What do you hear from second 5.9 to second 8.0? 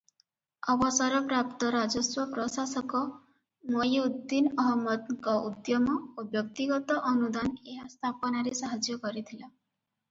ଓ ବ୍ୟକ୍ତିଗତ ଅନୁଦାନ ଏହା